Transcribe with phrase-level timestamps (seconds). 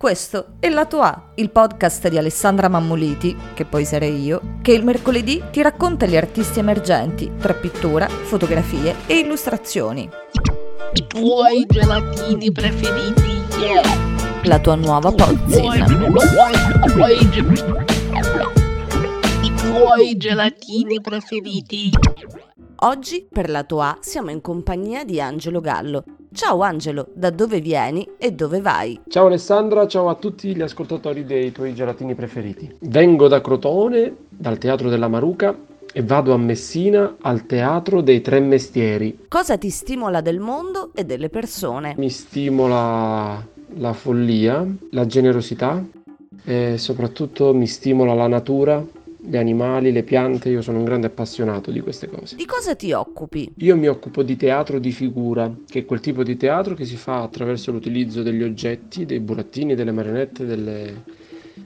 [0.00, 4.82] Questo è Lato A, il podcast di Alessandra Mammoliti, che poi sarei io, che il
[4.82, 10.08] mercoledì ti racconta gli artisti emergenti tra pittura, fotografie e illustrazioni.
[10.94, 13.82] I tuoi gelatini preferiti, yeah.
[14.44, 15.84] La tua nuova pozzina.
[15.84, 17.64] i tuoi ge-
[19.42, 21.90] I tuoi gelatini preferiti.
[22.76, 26.04] Oggi per Lato A siamo in compagnia di Angelo Gallo.
[26.32, 29.00] Ciao Angelo, da dove vieni e dove vai?
[29.08, 32.72] Ciao Alessandra, ciao a tutti gli ascoltatori dei tuoi gelatini preferiti.
[32.82, 35.58] Vengo da Crotone, dal Teatro della Maruca,
[35.92, 39.24] e vado a Messina al Teatro dei Tre Mestieri.
[39.26, 41.94] Cosa ti stimola del mondo e delle persone?
[41.98, 43.44] Mi stimola
[43.74, 45.84] la follia, la generosità
[46.44, 48.84] e soprattutto mi stimola la natura,
[49.22, 50.48] gli animali, le piante.
[50.48, 52.36] Io sono un grande appassionato di queste cose.
[52.36, 53.50] Di cosa ti occupi?
[53.58, 56.96] Io mi occupo di teatro di figura, che è quel tipo di teatro che si
[56.96, 61.02] fa attraverso l'utilizzo degli oggetti, dei burattini, delle marionette, delle-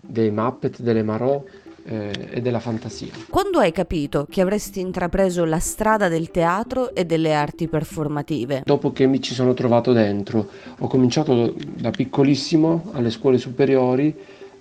[0.01, 1.43] dei Muppet, delle Marò
[1.87, 3.13] eh, e della fantasia.
[3.29, 8.63] Quando hai capito che avresti intrapreso la strada del teatro e delle arti performative?
[8.65, 14.15] Dopo che mi ci sono trovato dentro, ho cominciato da piccolissimo alle scuole superiori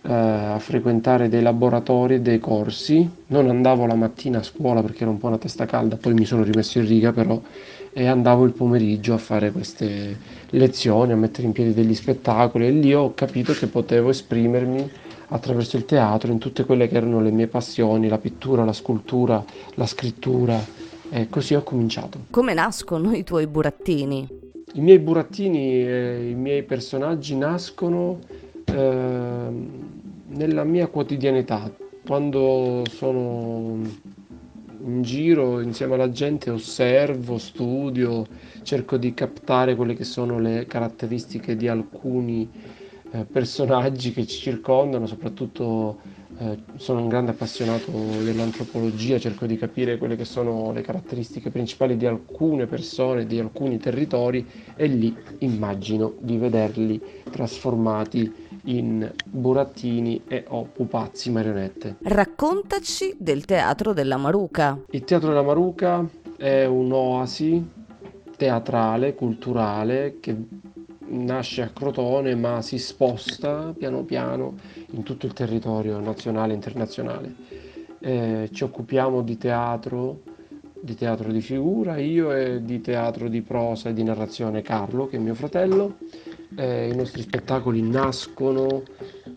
[0.03, 3.09] eh, a frequentare dei laboratori e dei corsi.
[3.27, 6.25] Non andavo la mattina a scuola perché ero un po' una testa calda, poi mi
[6.25, 7.41] sono rimesso in riga però
[7.95, 10.17] e andavo il pomeriggio a fare queste
[10.49, 14.89] lezioni, a mettere in piedi degli spettacoli e lì ho capito che potevo esprimermi
[15.27, 19.43] attraverso il teatro in tutte quelle che erano le mie passioni, la pittura, la scultura,
[19.75, 20.59] la scrittura
[21.09, 22.25] e così ho cominciato.
[22.31, 24.27] Come nascono i tuoi burattini?
[24.73, 28.19] I miei burattini e i miei personaggi nascono
[28.65, 29.92] ehm,
[30.33, 31.71] nella mia quotidianità.
[32.05, 33.79] Quando sono
[34.85, 38.25] in giro insieme alla gente osservo, studio,
[38.63, 42.49] cerco di captare quelle che sono le caratteristiche di alcuni
[43.11, 45.99] eh, personaggi che ci circondano, soprattutto
[46.39, 51.95] eh, sono un grande appassionato dell'antropologia, cerco di capire quelle che sono le caratteristiche principali
[51.95, 54.45] di alcune persone, di alcuni territori
[54.75, 56.99] e lì immagino di vederli
[57.31, 61.97] trasformati in burattini e o pupazzi marionette.
[62.03, 64.79] Raccontaci del teatro della Maruca.
[64.91, 66.07] Il Teatro della Maruca
[66.37, 67.69] è un'oasi
[68.35, 70.35] teatrale, culturale che
[71.05, 74.55] nasce a Crotone ma si sposta piano piano
[74.91, 77.35] in tutto il territorio nazionale e internazionale.
[77.99, 80.21] Eh, ci occupiamo di teatro,
[80.79, 85.17] di teatro di figura, io e di teatro di prosa e di narrazione Carlo, che
[85.17, 85.95] è mio fratello.
[86.55, 88.83] Eh, I nostri spettacoli nascono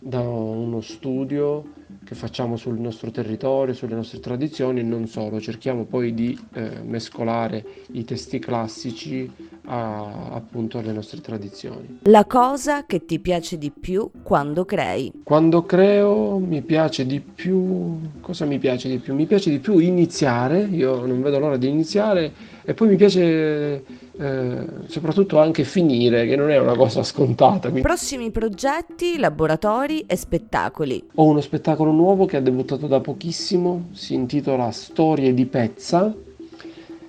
[0.01, 1.73] da uno studio
[2.05, 6.83] che facciamo sul nostro territorio, sulle nostre tradizioni e non solo, cerchiamo poi di eh,
[6.85, 9.31] mescolare i testi classici
[9.67, 11.99] a- appunto alle nostre tradizioni.
[12.03, 15.13] La cosa che ti piace di più quando crei.
[15.25, 19.15] Quando creo mi piace di più, cosa mi piace di più?
[19.15, 22.33] Mi piace di più iniziare, io non vedo l'ora di iniziare
[22.65, 23.85] e poi mi piace
[24.19, 27.69] eh, soprattutto anche finire, che non è una cosa scontata.
[27.69, 31.03] Quindi Prossimi progetti, laboratori e spettacoli.
[31.17, 36.15] Ho uno spettacolo nuovo che ha debuttato da pochissimo, si intitola Storie di Pezza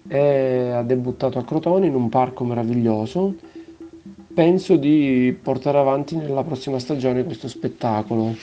[0.07, 3.35] e ha debuttato a Crotone in un parco meraviglioso.
[4.33, 8.35] Penso di portare avanti nella prossima stagione questo spettacolo.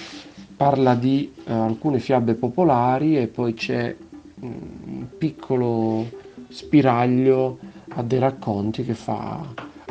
[0.57, 4.51] Parla di eh, alcune fiabe popolari e poi c'è mm,
[4.87, 6.07] un piccolo
[6.49, 7.59] spiraglio
[7.89, 9.45] a dei racconti che fa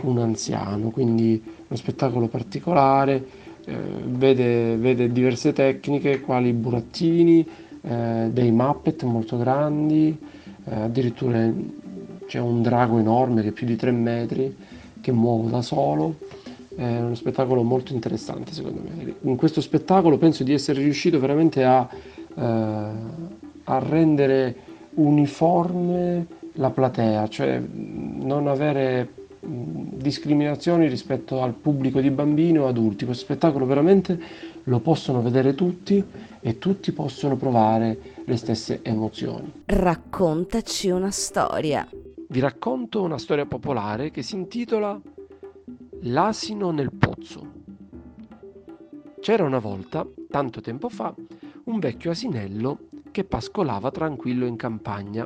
[0.03, 3.25] un anziano, quindi uno spettacolo particolare
[3.65, 7.47] eh, vede, vede diverse tecniche quali burattini,
[7.81, 10.17] eh, dei Muppet molto grandi,
[10.65, 11.51] addirittura
[12.25, 14.55] c'è un drago enorme che è più di 3 metri
[15.01, 16.15] che muove da solo.
[16.75, 19.15] È uno spettacolo molto interessante secondo me.
[19.21, 21.87] In questo spettacolo penso di essere riuscito veramente a,
[22.35, 22.41] eh,
[23.63, 24.55] a rendere
[24.95, 29.09] uniforme la platea, cioè non avere
[30.03, 33.05] discriminazioni rispetto al pubblico di bambini o adulti.
[33.05, 34.19] Questo spettacolo veramente
[34.65, 36.03] lo possono vedere tutti
[36.39, 39.51] e tutti possono provare le stesse emozioni.
[39.65, 41.87] Raccontaci una storia.
[42.27, 44.99] Vi racconto una storia popolare che si intitola
[46.01, 47.61] L'asino nel pozzo.
[49.21, 51.15] C'era una volta, tanto tempo fa,
[51.65, 55.25] un vecchio asinello che pascolava tranquillo in campagna.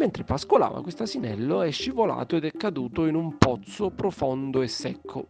[0.00, 5.26] Mentre pascolava, quest'asinello è scivolato ed è caduto in un pozzo profondo e secco.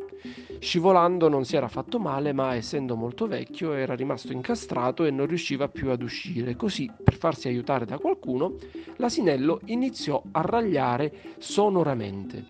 [0.61, 5.27] Scivolando non si era fatto male, ma essendo molto vecchio era rimasto incastrato e non
[5.27, 6.55] riusciva più ad uscire.
[6.55, 8.59] Così, per farsi aiutare da qualcuno,
[8.99, 12.47] l'asinello iniziò a ragliare sonoramente.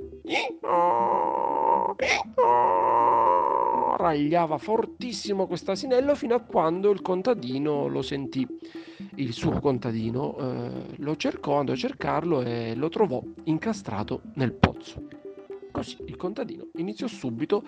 [4.11, 8.47] Sbaragliava fortissimo questo asinello fino a quando il contadino lo sentì.
[9.17, 15.07] Il suo contadino eh, lo cercò, andò a cercarlo e lo trovò incastrato nel pozzo.
[15.71, 17.63] Così il contadino iniziò subito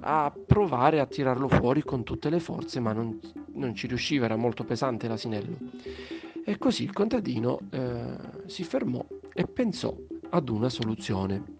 [0.00, 3.18] a provare a tirarlo fuori con tutte le forze, ma non,
[3.54, 5.56] non ci riusciva, era molto pesante l'asinello.
[6.44, 8.16] E così il contadino eh,
[8.46, 9.96] si fermò e pensò
[10.30, 11.54] ad una soluzione.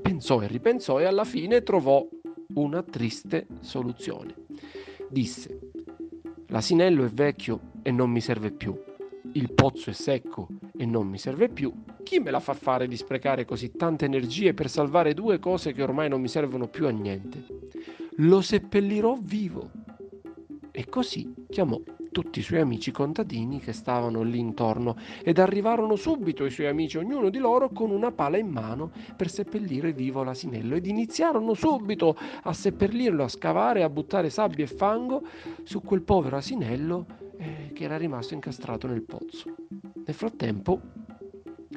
[0.00, 2.06] Pensò e ripensò e alla fine trovò
[2.54, 4.34] una triste soluzione.
[5.08, 5.72] Disse,
[6.46, 8.78] l'asinello è vecchio e non mi serve più,
[9.32, 12.96] il pozzo è secco e non mi serve più, chi me la fa fare di
[12.96, 16.90] sprecare così tante energie per salvare due cose che ormai non mi servono più a
[16.90, 17.44] niente?
[18.16, 19.70] Lo seppellirò vivo.
[20.72, 21.80] E così chiamò
[22.10, 26.98] tutti i suoi amici contadini che stavano lì intorno ed arrivarono subito i suoi amici,
[26.98, 32.16] ognuno di loro con una pala in mano per seppellire vivo l'asinello ed iniziarono subito
[32.42, 35.22] a seppellirlo, a scavare, a buttare sabbia e fango
[35.62, 37.06] su quel povero asinello
[37.38, 39.54] eh, che era rimasto incastrato nel pozzo.
[40.04, 40.80] Nel frattempo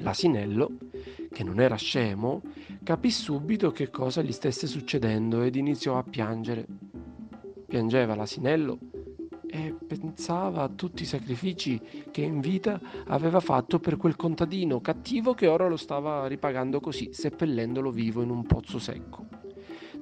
[0.02, 0.72] l'asinello,
[1.32, 2.42] che non era scemo,
[2.84, 6.66] capì subito che cosa gli stesse succedendo ed iniziò a piangere.
[7.66, 8.78] Piangeva l'asinello
[9.54, 11.80] e pensava a tutti i sacrifici
[12.10, 17.14] che in vita aveva fatto per quel contadino cattivo che ora lo stava ripagando così,
[17.14, 19.28] seppellendolo vivo in un pozzo secco.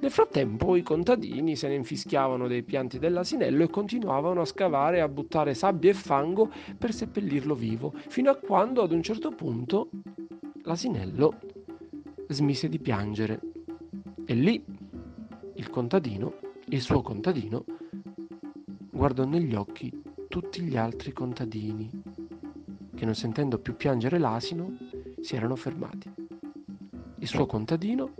[0.00, 5.08] Nel frattempo i contadini se ne infischiavano dei pianti dell'asinello e continuavano a scavare, a
[5.08, 9.90] buttare sabbia e fango per seppellirlo vivo, fino a quando ad un certo punto
[10.62, 11.38] l'asinello
[12.28, 13.38] smise di piangere.
[14.24, 14.64] E lì
[15.56, 16.36] il contadino,
[16.68, 17.66] il suo contadino,
[18.92, 19.90] guardò negli occhi
[20.28, 21.90] tutti gli altri contadini,
[22.94, 24.76] che non sentendo più piangere l'asino,
[25.20, 26.12] si erano fermati.
[27.18, 28.12] Il suo contadino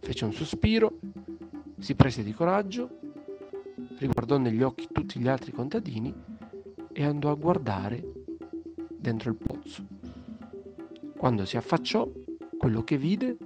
[0.00, 0.98] fece un sospiro,
[1.78, 2.98] si prese di coraggio,
[3.98, 6.12] riguardò negli occhi tutti gli altri contadini
[6.92, 8.02] e andò a guardare
[8.96, 9.86] dentro il pozzo.
[11.16, 12.10] Quando si affacciò,
[12.58, 13.36] quello che vide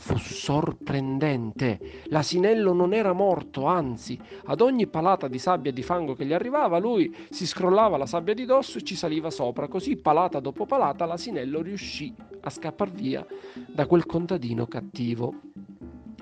[0.00, 1.78] fu sorprendente.
[2.06, 6.32] L'asinello non era morto, anzi, ad ogni palata di sabbia e di fango che gli
[6.32, 9.68] arrivava, lui si scrollava la sabbia di dosso e ci saliva sopra.
[9.68, 13.24] Così, palata dopo palata, l'asinello riuscì a scappar via
[13.68, 15.34] da quel contadino cattivo.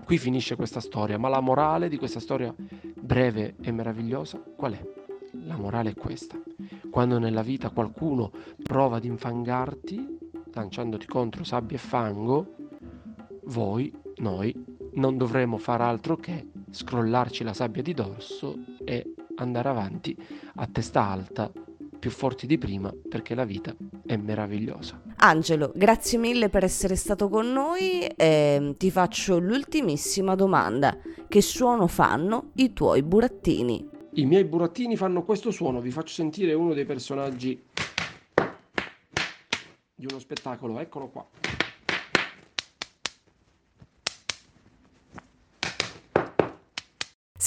[0.05, 2.53] Qui finisce questa storia, ma la morale di questa storia
[3.01, 4.83] breve e meravigliosa qual è?
[5.45, 6.37] La morale è questa.
[6.91, 10.19] Quando nella vita qualcuno prova ad infangarti,
[10.53, 12.57] lanciandoti contro sabbia e fango,
[13.49, 14.55] voi, noi,
[14.95, 20.17] non dovremo far altro che scrollarci la sabbia di dorso e andare avanti
[20.56, 21.50] a testa alta,
[21.99, 23.75] più forti di prima, perché la vita
[24.06, 25.03] è meravigliosa.
[25.17, 30.97] Angelo, grazie mille per essere stato con noi e ti faccio l'ultimissima domanda.
[31.27, 33.89] Che suono fanno i tuoi burattini?
[34.12, 37.61] I miei burattini fanno questo suono, vi faccio sentire uno dei personaggi
[39.95, 41.27] di uno spettacolo, eccolo qua.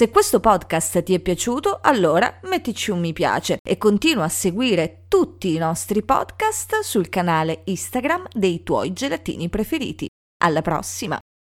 [0.02, 5.06] Se questo podcast ti è piaciuto, allora mettici un mi piace e continua a seguire
[5.08, 10.08] tutti i nostri podcast sul canale Instagram dei tuoi gelatini preferiti.
[10.44, 11.20] Alla prossima!